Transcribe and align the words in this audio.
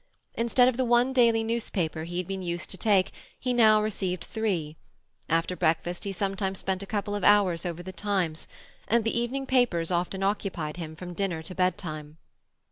Instead 0.33 0.67
of 0.67 0.77
the 0.77 0.83
one 0.83 1.13
daily 1.13 1.43
newspaper 1.43 2.05
he 2.05 2.17
had 2.17 2.27
been 2.27 2.41
used 2.41 2.71
to 2.71 2.75
take 2.75 3.11
he 3.39 3.53
now 3.53 3.79
received 3.79 4.23
three; 4.23 4.75
after 5.29 5.55
breakfast 5.55 6.05
he 6.05 6.11
sometimes 6.11 6.57
spent 6.57 6.81
a 6.81 6.87
couple 6.87 7.13
of 7.13 7.23
hours 7.23 7.67
over 7.67 7.83
the 7.83 7.93
Times, 7.93 8.47
and 8.87 9.03
the 9.03 9.15
evening 9.15 9.45
papers 9.45 9.91
often 9.91 10.23
occupied 10.23 10.77
him 10.77 10.95
from 10.95 11.13
dinner 11.13 11.43
to 11.43 11.53
bedtime. 11.53 12.17